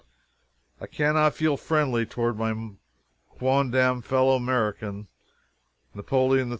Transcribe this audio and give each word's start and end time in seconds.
I 0.79 0.87
cannot 0.87 1.35
feel 1.35 1.57
friendly 1.57 2.07
toward 2.07 2.35
my 2.35 2.71
quondam 3.29 4.01
fellow 4.01 4.35
American, 4.35 5.07
Napoleon 5.93 6.47
III. 6.47 6.49